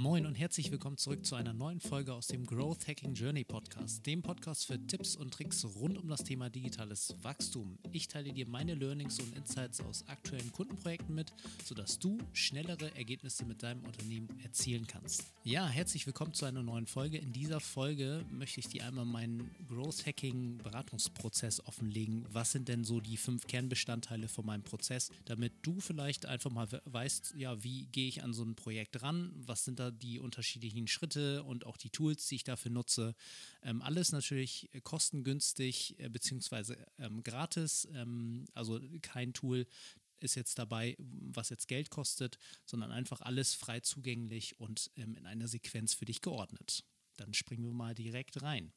[0.00, 4.06] Moin und herzlich willkommen zurück zu einer neuen Folge aus dem Growth Hacking Journey Podcast,
[4.06, 7.76] dem Podcast für Tipps und Tricks rund um das Thema digitales Wachstum.
[7.90, 11.32] Ich teile dir meine Learnings und Insights aus aktuellen Kundenprojekten mit,
[11.64, 15.24] sodass du schnellere Ergebnisse mit deinem Unternehmen erzielen kannst.
[15.42, 17.18] Ja, herzlich willkommen zu einer neuen Folge.
[17.18, 22.24] In dieser Folge möchte ich dir einmal meinen Growth Hacking Beratungsprozess offenlegen.
[22.30, 26.68] Was sind denn so die fünf Kernbestandteile von meinem Prozess, damit du vielleicht einfach mal
[26.84, 29.32] weißt, ja, wie gehe ich an so ein Projekt ran?
[29.44, 33.14] Was sind da die unterschiedlichen Schritte und auch die Tools, die ich dafür nutze.
[33.62, 37.88] Ähm, alles natürlich kostengünstig äh, beziehungsweise ähm, gratis.
[37.92, 39.66] Ähm, also kein Tool
[40.20, 45.26] ist jetzt dabei, was jetzt Geld kostet, sondern einfach alles frei zugänglich und ähm, in
[45.26, 46.84] einer Sequenz für dich geordnet.
[47.16, 48.72] Dann springen wir mal direkt rein.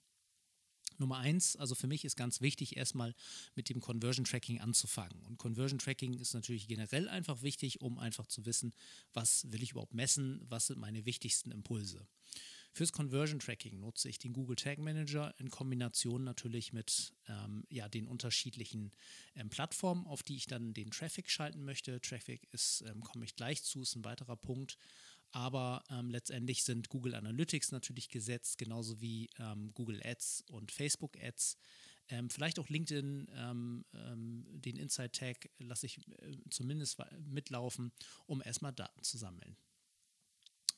[1.01, 3.13] Nummer eins, also für mich ist ganz wichtig, erstmal
[3.55, 5.21] mit dem Conversion Tracking anzufangen.
[5.25, 8.73] Und Conversion Tracking ist natürlich generell einfach wichtig, um einfach zu wissen,
[9.13, 12.07] was will ich überhaupt messen, was sind meine wichtigsten Impulse.
[12.73, 17.89] Fürs Conversion Tracking nutze ich den Google Tag Manager in Kombination natürlich mit ähm, ja,
[17.89, 18.93] den unterschiedlichen
[19.35, 21.99] ähm, Plattformen, auf die ich dann den Traffic schalten möchte.
[21.99, 24.77] Traffic ist, ähm, komme ich gleich zu, ist ein weiterer Punkt.
[25.31, 31.17] Aber ähm, letztendlich sind Google Analytics natürlich gesetzt, genauso wie ähm, Google Ads und Facebook
[31.21, 31.57] Ads.
[32.09, 37.93] Ähm, vielleicht auch LinkedIn, ähm, ähm, den Inside Tag lasse ich äh, zumindest mitlaufen,
[38.25, 39.55] um erstmal Daten zu sammeln.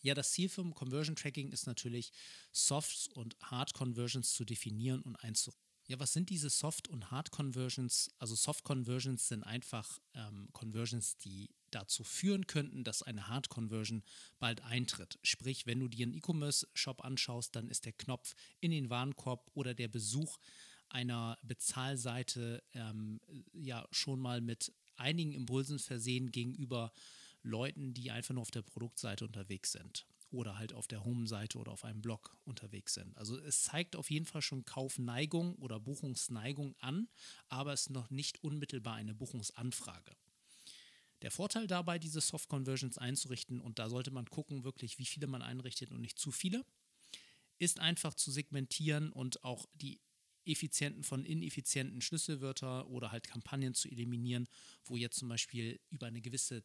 [0.02, 2.12] Ja, das Ziel vom Conversion Tracking ist natürlich,
[2.52, 5.73] Soft- und Hard-Conversions zu definieren und einzurichten.
[5.94, 8.10] Ja, was sind diese Soft- und Hard-Conversions?
[8.18, 14.02] Also Soft-Conversions sind einfach ähm, Conversions, die dazu führen könnten, dass eine Hard-Conversion
[14.40, 15.20] bald eintritt.
[15.22, 19.76] Sprich, wenn du dir einen E-Commerce-Shop anschaust, dann ist der Knopf in den Warenkorb oder
[19.76, 20.40] der Besuch
[20.90, 23.22] einer Bezahlseite ähm,
[23.54, 26.92] ja schon mal mit einigen Impulsen versehen gegenüber
[27.44, 31.72] Leuten, die einfach nur auf der Produktseite unterwegs sind oder halt auf der Home-Seite oder
[31.72, 33.16] auf einem Blog unterwegs sind.
[33.18, 37.08] Also es zeigt auf jeden Fall schon Kaufneigung oder Buchungsneigung an,
[37.50, 40.16] aber es ist noch nicht unmittelbar eine Buchungsanfrage.
[41.22, 45.28] Der Vorteil dabei, diese Soft Conversions einzurichten, und da sollte man gucken, wirklich, wie viele
[45.28, 46.66] man einrichtet und nicht zu viele,
[47.60, 50.02] ist einfach zu segmentieren und auch die
[50.46, 54.50] effizienten von ineffizienten Schlüsselwörter oder halt Kampagnen zu eliminieren,
[54.84, 56.64] wo jetzt zum Beispiel über eine gewisse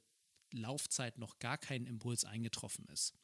[0.50, 3.14] Laufzeit noch gar kein Impuls eingetroffen ist.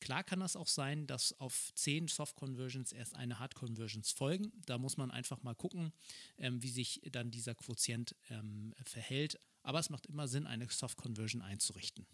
[0.00, 4.52] Klar kann das auch sein, dass auf 10 Soft Conversions erst eine Hard Conversions folgen.
[4.66, 5.92] Da muss man einfach mal gucken,
[6.38, 9.38] ähm, wie sich dann dieser Quotient ähm, verhält.
[9.62, 12.06] Aber es macht immer Sinn, eine Soft Conversion einzurichten.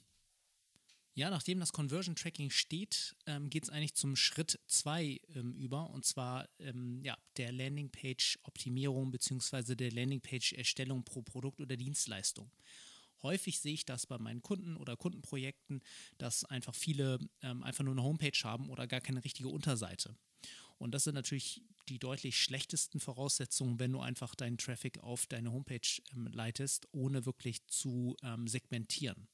[1.14, 5.90] Ja, nachdem das Conversion Tracking steht, ähm, geht es eigentlich zum Schritt 2 ähm, über
[5.90, 9.74] und zwar ähm, ja, der Landingpage Optimierung bzw.
[9.74, 12.50] der Landingpage Erstellung pro Produkt oder Dienstleistung.
[13.22, 15.82] Häufig sehe ich das bei meinen Kunden oder Kundenprojekten,
[16.18, 20.16] dass einfach viele ähm, einfach nur eine Homepage haben oder gar keine richtige Unterseite.
[20.78, 25.52] Und das sind natürlich die deutlich schlechtesten Voraussetzungen, wenn du einfach deinen Traffic auf deine
[25.52, 29.28] Homepage ähm, leitest, ohne wirklich zu ähm, segmentieren.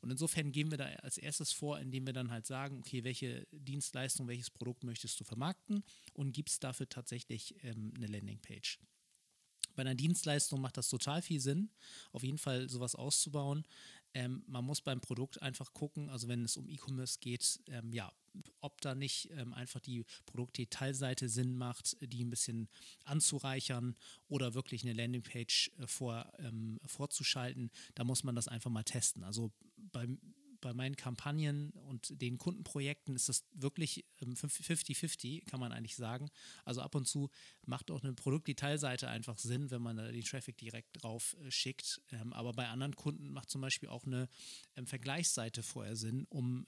[0.00, 3.46] Und insofern gehen wir da als erstes vor, indem wir dann halt sagen, okay, welche
[3.52, 8.80] Dienstleistung, welches Produkt möchtest du vermarkten und gibst dafür tatsächlich ähm, eine Landingpage.
[9.74, 11.70] Bei einer Dienstleistung macht das total viel Sinn,
[12.12, 13.66] auf jeden Fall sowas auszubauen.
[14.14, 18.12] Ähm, man muss beim Produkt einfach gucken, also wenn es um E-Commerce geht, ähm, ja,
[18.60, 22.68] ob da nicht ähm, einfach die Produktdetailseite Sinn macht, die ein bisschen
[23.04, 23.96] anzureichern
[24.28, 27.70] oder wirklich eine Landingpage äh, vor, ähm, vorzuschalten.
[27.94, 29.24] Da muss man das einfach mal testen.
[29.24, 30.18] Also beim
[30.62, 36.30] bei meinen Kampagnen und den Kundenprojekten ist das wirklich 50-50, ähm, kann man eigentlich sagen.
[36.64, 37.28] Also ab und zu
[37.66, 42.00] macht auch eine Produktdetailseite einfach Sinn, wenn man da den Traffic direkt drauf äh, schickt.
[42.10, 44.28] Ähm, aber bei anderen Kunden macht zum Beispiel auch eine
[44.76, 46.64] ähm, Vergleichsseite vorher Sinn, um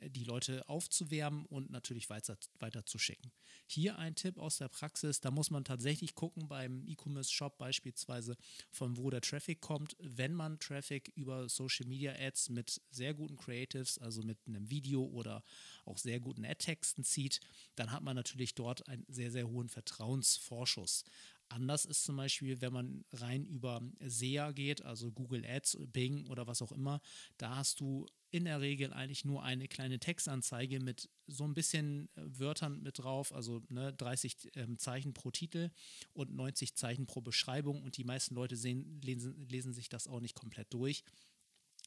[0.00, 3.32] die Leute aufzuwärmen und natürlich weiter, weiter zu schicken.
[3.66, 8.36] Hier ein Tipp aus der Praxis, da muss man tatsächlich gucken beim E-Commerce-Shop beispielsweise,
[8.70, 9.96] von wo der Traffic kommt.
[9.98, 14.70] Wenn man Traffic über Social Media Ads mit sehr guten guten Creatives, also mit einem
[14.70, 15.42] Video oder
[15.84, 17.40] auch sehr guten Ad-Texten zieht,
[17.76, 21.04] dann hat man natürlich dort einen sehr, sehr hohen Vertrauensvorschuss.
[21.48, 26.46] Anders ist zum Beispiel, wenn man rein über SEA geht, also Google Ads, Bing oder
[26.46, 27.00] was auch immer,
[27.36, 32.08] da hast du in der Regel eigentlich nur eine kleine Textanzeige mit so ein bisschen
[32.16, 35.70] äh, Wörtern mit drauf, also ne, 30 ähm, Zeichen pro Titel
[36.14, 40.20] und 90 Zeichen pro Beschreibung und die meisten Leute sehen, lesen, lesen sich das auch
[40.20, 41.04] nicht komplett durch.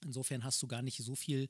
[0.03, 1.49] Insofern hast du gar nicht so viel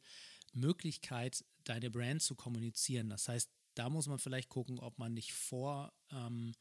[0.54, 3.10] Möglichkeit, deine Brand zu kommunizieren.
[3.10, 6.54] Das heißt, da muss man vielleicht gucken, ob man nicht vor ähm,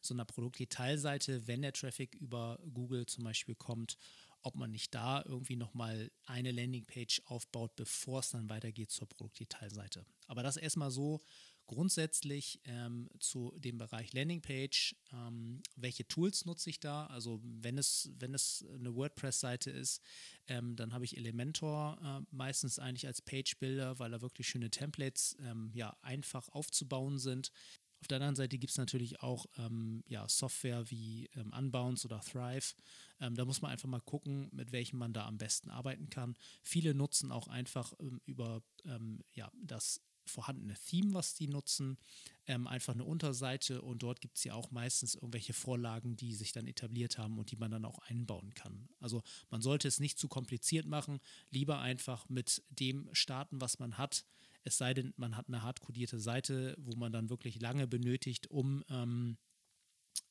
[0.00, 3.96] so einer Produktdetailseite, wenn der Traffic über Google zum Beispiel kommt,
[4.42, 10.04] ob man nicht da irgendwie nochmal eine Landingpage aufbaut, bevor es dann weitergeht zur Produktdetailseite.
[10.26, 11.20] Aber das erstmal so
[11.68, 14.96] grundsätzlich ähm, zu dem Bereich Landingpage.
[15.12, 17.06] Ähm, welche Tools nutze ich da?
[17.06, 20.02] Also wenn es, wenn es eine WordPress-Seite ist,
[20.48, 25.36] ähm, dann habe ich Elementor äh, meistens eigentlich als Page-Builder, weil da wirklich schöne Templates
[25.40, 27.52] ähm, ja, einfach aufzubauen sind.
[28.00, 32.20] Auf der anderen Seite gibt es natürlich auch ähm, ja, Software wie ähm, Unbounce oder
[32.20, 32.74] Thrive.
[33.20, 36.36] Ähm, da muss man einfach mal gucken, mit welchem man da am besten arbeiten kann.
[36.62, 41.98] Viele nutzen auch einfach ähm, über ähm, ja, das vorhandene Theme, was die nutzen,
[42.46, 46.52] ähm, einfach eine Unterseite und dort gibt es ja auch meistens irgendwelche Vorlagen, die sich
[46.52, 48.88] dann etabliert haben und die man dann auch einbauen kann.
[49.00, 51.20] Also man sollte es nicht zu kompliziert machen,
[51.50, 54.24] lieber einfach mit dem starten, was man hat
[54.64, 58.84] es sei denn, man hat eine hardcodierte Seite, wo man dann wirklich lange benötigt, um
[58.90, 59.38] ähm,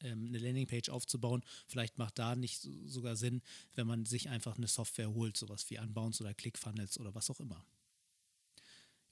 [0.02, 1.44] ähm, eine Landingpage aufzubauen.
[1.68, 3.42] Vielleicht macht da nicht sogar Sinn,
[3.74, 7.40] wenn man sich einfach eine Software holt, sowas wie Unbounce oder ClickFunnels oder was auch
[7.40, 7.66] immer.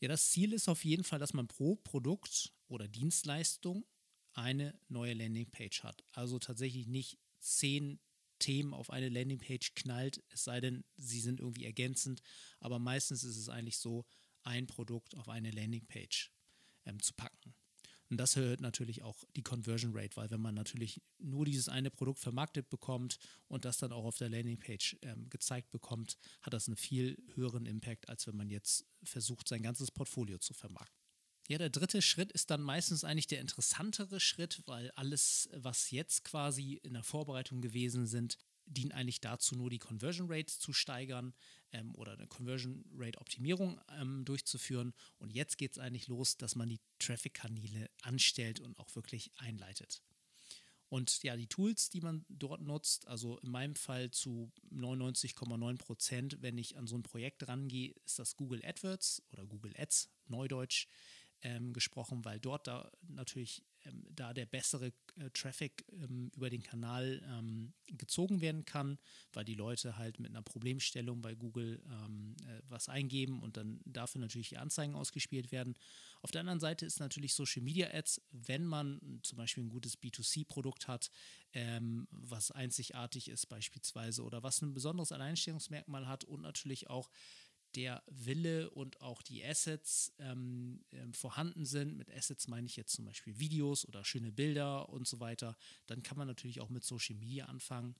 [0.05, 3.87] Ja, das Ziel ist auf jeden Fall, dass man pro Produkt oder Dienstleistung
[4.33, 6.03] eine neue Landingpage hat.
[6.11, 7.99] Also tatsächlich nicht zehn
[8.37, 12.21] Themen auf eine Landingpage knallt, es sei denn, sie sind irgendwie ergänzend.
[12.59, 14.05] Aber meistens ist es eigentlich so,
[14.43, 16.31] ein Produkt auf eine Landingpage
[16.85, 17.55] ähm, zu packen.
[18.09, 21.89] Und das erhöht natürlich auch die Conversion Rate, weil wenn man natürlich nur dieses eine
[21.89, 23.17] Produkt vermarktet bekommt
[23.47, 27.65] und das dann auch auf der Landingpage ähm, gezeigt bekommt, hat das einen viel höheren
[27.65, 31.05] Impact, als wenn man jetzt versucht, sein ganzes Portfolio zu vermarkten.
[31.47, 36.23] Ja, der dritte Schritt ist dann meistens eigentlich der interessantere Schritt, weil alles, was jetzt
[36.23, 41.35] quasi in der Vorbereitung gewesen sind, dient eigentlich dazu, nur die Conversion Rate zu steigern
[41.75, 44.93] ähm, oder eine Conversion Rate Optimierung ähm, durchzuführen.
[45.17, 50.01] Und jetzt geht es eigentlich los, dass man die Traffic-Kanäle anstellt und auch wirklich einleitet.
[50.87, 56.37] Und ja, die Tools, die man dort nutzt, also in meinem Fall zu 99,9 Prozent,
[56.41, 60.87] wenn ich an so ein Projekt rangehe, ist das Google AdWords oder Google Ads, Neudeutsch
[61.41, 64.87] ähm, gesprochen, weil dort da natürlich ähm, da der bessere
[65.17, 68.97] äh, Traffic ähm, über den Kanal ähm, gezogen werden kann,
[69.33, 73.79] weil die Leute halt mit einer Problemstellung bei Google ähm, äh, was eingeben und dann
[73.85, 75.75] dafür natürlich die Anzeigen ausgespielt werden.
[76.21, 80.01] Auf der anderen Seite ist natürlich Social Media Ads, wenn man zum Beispiel ein gutes
[80.01, 81.11] B2C-Produkt hat,
[81.53, 87.09] ähm, was einzigartig ist beispielsweise oder was ein besonderes Alleinstellungsmerkmal hat und natürlich auch
[87.75, 91.97] der Wille und auch die Assets ähm, äh, vorhanden sind.
[91.97, 95.57] Mit Assets meine ich jetzt zum Beispiel Videos oder schöne Bilder und so weiter.
[95.85, 97.95] Dann kann man natürlich auch mit Social Media anfangen.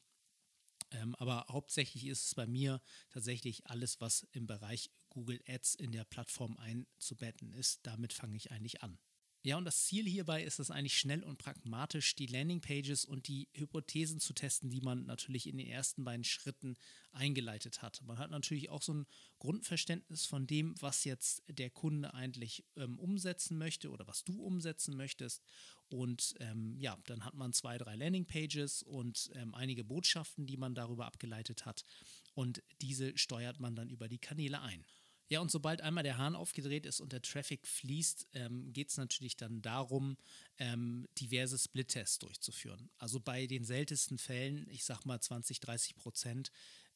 [0.91, 5.91] Ähm, aber hauptsächlich ist es bei mir tatsächlich alles, was im Bereich Google Ads in
[5.91, 7.85] der Plattform einzubetten ist.
[7.85, 8.99] Damit fange ich eigentlich an.
[9.45, 13.47] Ja, und das Ziel hierbei ist es eigentlich schnell und pragmatisch, die Landingpages und die
[13.53, 16.75] Hypothesen zu testen, die man natürlich in den ersten beiden Schritten
[17.11, 18.01] eingeleitet hat.
[18.01, 19.05] Man hat natürlich auch so ein
[19.37, 24.97] Grundverständnis von dem, was jetzt der Kunde eigentlich ähm, umsetzen möchte oder was du umsetzen
[24.97, 25.43] möchtest.
[25.89, 30.73] Und ähm, ja, dann hat man zwei, drei Landingpages und ähm, einige Botschaften, die man
[30.73, 31.85] darüber abgeleitet hat.
[32.33, 34.83] Und diese steuert man dann über die Kanäle ein.
[35.27, 38.97] Ja, und sobald einmal der Hahn aufgedreht ist und der Traffic fließt, ähm, geht es
[38.97, 40.17] natürlich dann darum,
[40.59, 42.89] ähm, diverse Split-Tests durchzuführen.
[42.97, 46.51] Also bei den seltensten Fällen, ich sag mal 20, 30 Prozent,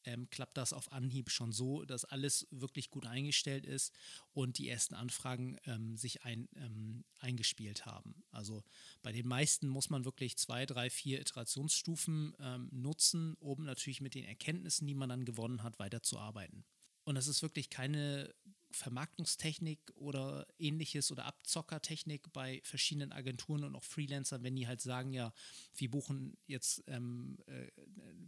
[0.05, 3.93] ähm, klappt das auf Anhieb schon so, dass alles wirklich gut eingestellt ist
[4.33, 8.23] und die ersten Anfragen ähm, sich ein, ähm, eingespielt haben.
[8.31, 8.63] Also
[9.01, 14.15] bei den meisten muss man wirklich zwei, drei, vier Iterationsstufen ähm, nutzen, um natürlich mit
[14.15, 16.63] den Erkenntnissen, die man dann gewonnen hat, weiterzuarbeiten.
[17.09, 18.35] Und das ist wirklich keine
[18.69, 25.11] Vermarktungstechnik oder ähnliches oder Abzockertechnik bei verschiedenen Agenturen und auch Freelancern, wenn die halt sagen,
[25.11, 25.33] ja,
[25.73, 27.65] wir buchen jetzt, ähm, äh,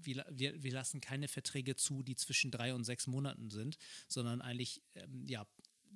[0.01, 4.41] wir, wir, wir lassen keine Verträge zu, die zwischen drei und sechs Monaten sind, sondern
[4.41, 5.45] eigentlich, ähm, ja,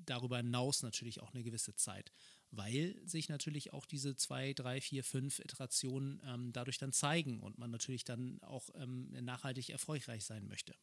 [0.06, 2.12] darüber hinaus natürlich auch eine gewisse Zeit,
[2.52, 7.58] weil sich natürlich auch diese zwei, drei, vier, fünf Iterationen ähm, dadurch dann zeigen und
[7.58, 10.76] man natürlich dann auch ähm, nachhaltig erfolgreich sein möchte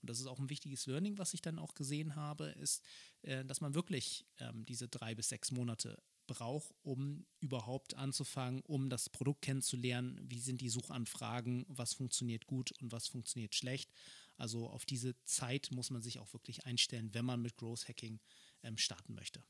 [0.00, 2.84] und das ist auch ein wichtiges Learning, was ich dann auch gesehen habe, ist,
[3.22, 8.90] äh, dass man wirklich ähm, diese drei bis sechs Monate braucht, um überhaupt anzufangen, um
[8.90, 13.90] das Produkt kennenzulernen, wie sind die Suchanfragen, was funktioniert gut und was funktioniert schlecht.
[14.36, 18.20] Also auf diese Zeit muss man sich auch wirklich einstellen, wenn man mit Growth Hacking
[18.62, 19.42] ähm, starten möchte.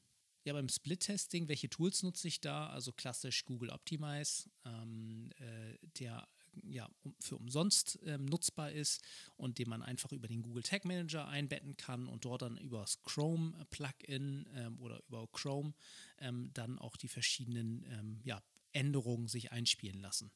[0.45, 2.69] Ja, beim Split-Testing, welche Tools nutze ich da?
[2.69, 6.27] Also klassisch Google Optimize, ähm, äh, der
[6.67, 6.89] ja,
[7.21, 9.03] für umsonst ähm, nutzbar ist
[9.37, 12.81] und den man einfach über den Google Tag Manager einbetten kann und dort dann über
[12.81, 15.75] das Chrome Plugin ähm, oder über Chrome
[16.19, 20.31] ähm, dann auch die verschiedenen ähm, ja, Änderungen sich einspielen lassen.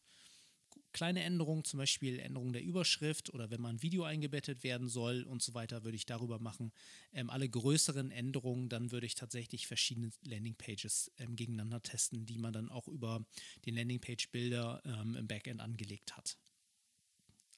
[0.92, 5.22] Kleine Änderungen, zum Beispiel Änderung der Überschrift oder wenn mal ein Video eingebettet werden soll
[5.24, 6.72] und so weiter, würde ich darüber machen.
[7.12, 12.52] Ähm, alle größeren Änderungen, dann würde ich tatsächlich verschiedene Landingpages ähm, gegeneinander testen, die man
[12.52, 13.24] dann auch über
[13.66, 16.36] den Landingpage-Bilder ähm, im Backend angelegt hat.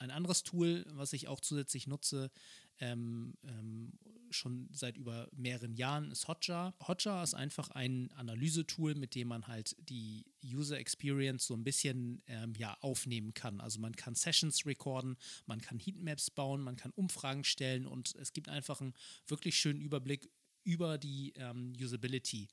[0.04, 2.30] Ein anderes Tool, was ich auch zusätzlich nutze,
[2.78, 3.94] ähm, ähm,
[4.30, 6.74] schon seit über mehreren Jahren, ist Hotjar.
[6.86, 12.22] Hotjar ist einfach ein Analysetool, mit dem man halt die User Experience so ein bisschen
[12.26, 13.62] ähm, ja, aufnehmen kann.
[13.62, 18.34] Also man kann Sessions recorden, man kann Heatmaps bauen, man kann Umfragen stellen und es
[18.34, 18.92] gibt einfach einen
[19.26, 20.28] wirklich schönen Überblick
[20.64, 22.48] über die ähm, Usability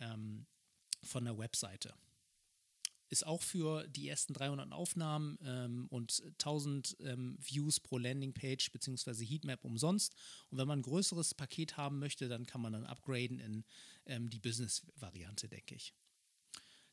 [0.00, 0.46] ähm,
[1.04, 1.94] von der Webseite
[3.08, 9.24] ist auch für die ersten 300 Aufnahmen ähm, und 1000 ähm, Views pro Landingpage bzw.
[9.24, 10.14] Heatmap umsonst.
[10.50, 13.64] Und wenn man ein größeres Paket haben möchte, dann kann man dann upgraden in
[14.06, 15.94] ähm, die Business-Variante, denke ich.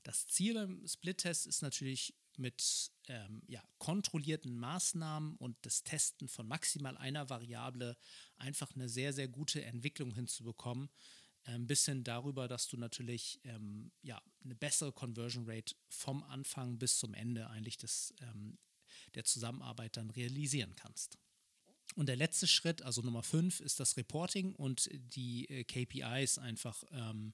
[0.04, 6.48] Das Ziel beim Split-Test ist natürlich mit ähm, ja, kontrollierten Maßnahmen und das Testen von
[6.48, 7.96] maximal einer Variable
[8.38, 10.90] einfach eine sehr, sehr gute Entwicklung hinzubekommen
[11.46, 17.00] ein bisschen darüber, dass du natürlich ähm, ja, eine bessere Conversion Rate vom Anfang bis
[17.00, 18.58] zum Ende eigentlich des, ähm,
[19.16, 21.18] der Zusammenarbeit dann realisieren kannst.
[21.96, 26.84] Und der letzte Schritt, also Nummer 5, ist das Reporting und die äh, KPIs einfach
[26.92, 27.34] ähm,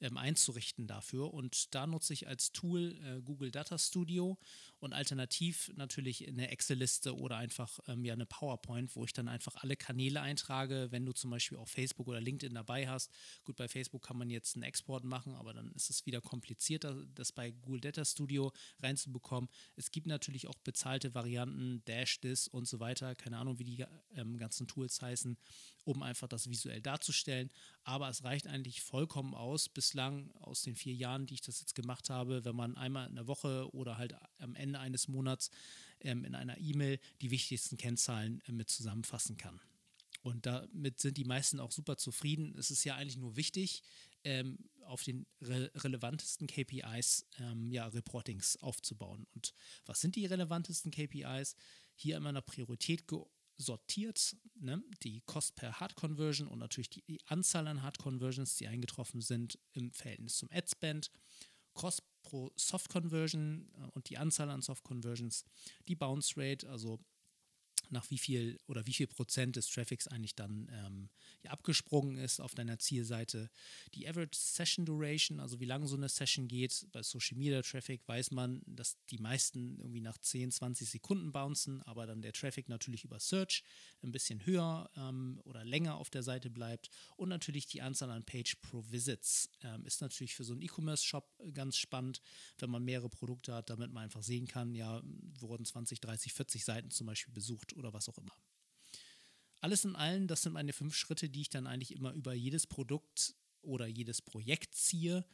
[0.00, 1.32] ähm, einzurichten dafür.
[1.32, 4.38] Und da nutze ich als Tool äh, Google Data Studio
[4.86, 9.56] und alternativ natürlich eine Excel-Liste oder einfach ähm, ja eine PowerPoint, wo ich dann einfach
[9.56, 13.10] alle Kanäle eintrage, wenn du zum Beispiel auch Facebook oder LinkedIn dabei hast.
[13.44, 17.04] Gut, bei Facebook kann man jetzt einen Export machen, aber dann ist es wieder komplizierter,
[17.14, 19.50] das bei Google Data Studio reinzubekommen.
[19.74, 23.84] Es gibt natürlich auch bezahlte Varianten, Dash, This und so weiter, keine Ahnung, wie die
[24.14, 25.36] ähm, ganzen Tools heißen,
[25.84, 27.50] um einfach das visuell darzustellen.
[27.82, 31.74] Aber es reicht eigentlich vollkommen aus, bislang aus den vier Jahren, die ich das jetzt
[31.74, 35.50] gemacht habe, wenn man einmal in der Woche oder halt am Ende Ende eines Monats
[36.00, 39.60] ähm, in einer E-Mail die wichtigsten Kennzahlen äh, mit zusammenfassen kann.
[40.22, 42.54] Und damit sind die meisten auch super zufrieden.
[42.58, 43.82] Es ist ja eigentlich nur wichtig,
[44.24, 49.26] ähm, auf den re relevantesten KPIs ähm, ja, Reportings aufzubauen.
[49.34, 49.54] Und
[49.84, 51.54] was sind die relevantesten KPIs?
[51.94, 53.04] Hier immer nach Priorität
[53.56, 54.82] sortiert, ne?
[55.02, 59.20] die Cost per Hard Conversion und natürlich die, die Anzahl an Hard Conversions, die eingetroffen
[59.22, 61.10] sind im Verhältnis zum Ad Spend,
[61.76, 65.44] Cost pro Soft Conversion äh, und die Anzahl an Soft Conversions,
[65.86, 66.98] die Bounce Rate, also
[67.90, 71.08] nach wie viel oder wie viel Prozent des Traffics eigentlich dann ähm,
[71.42, 73.50] ja, abgesprungen ist auf deiner Zielseite.
[73.94, 76.86] Die Average Session Duration, also wie lange so eine Session geht.
[76.92, 81.82] Bei Social Media Traffic weiß man, dass die meisten irgendwie nach 10, 20 Sekunden bouncen,
[81.82, 83.62] aber dann der Traffic natürlich über Search
[84.02, 86.90] ein bisschen höher ähm, oder länger auf der Seite bleibt.
[87.16, 91.52] Und natürlich die Anzahl an Page Pro Visits ähm, ist natürlich für so einen E-Commerce-Shop
[91.52, 92.20] ganz spannend,
[92.58, 95.02] wenn man mehrere Produkte hat, damit man einfach sehen kann, ja,
[95.38, 98.34] wurden 20, 30, 40 Seiten zum Beispiel besucht oder was auch immer.
[99.60, 102.66] Alles in allem, das sind meine fünf Schritte, die ich dann eigentlich immer über jedes
[102.66, 105.24] Produkt oder jedes Projekt ziehe,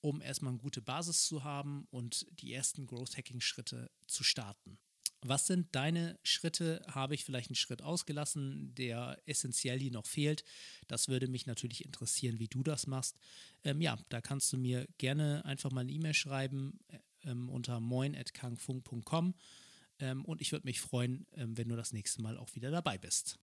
[0.00, 4.78] um erstmal eine gute Basis zu haben und die ersten Growth Hacking Schritte zu starten.
[5.22, 6.84] Was sind deine Schritte?
[6.88, 10.44] Habe ich vielleicht einen Schritt ausgelassen, der essentiell hier noch fehlt?
[10.86, 13.16] Das würde mich natürlich interessieren, wie du das machst.
[13.64, 16.98] Ähm, ja, da kannst du mir gerne einfach mal eine E-Mail schreiben äh,
[17.30, 19.34] ähm, unter moin.kangfunk.com
[20.24, 23.38] und ich würde mich freuen, ähm, wenn du das nächste Mal auch wieder dabei bist.